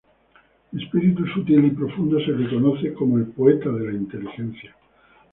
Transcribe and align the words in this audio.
De 0.71 0.83
espíritu 0.83 1.27
sutil 1.27 1.63
y 1.63 1.69
profundo, 1.69 2.19
se 2.21 2.31
le 2.31 2.49
conoce 2.49 2.91
como 2.91 3.19
"el 3.19 3.27
poeta 3.27 3.69
de 3.69 3.85
la 3.91 3.95
inteligencia". 3.95 4.73